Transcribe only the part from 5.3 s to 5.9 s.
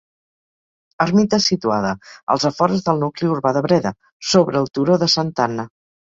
Anna.